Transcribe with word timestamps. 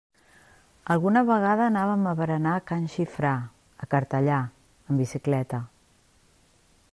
Alguna 0.93 1.21
vegada 1.27 1.67
anàvem 1.71 2.07
a 2.11 2.13
berenar 2.21 2.53
a 2.61 2.63
can 2.71 2.87
Xifra, 2.95 3.35
a 3.87 3.89
Cartellà, 3.93 4.41
en 4.93 4.99
bicicleta. 5.05 5.61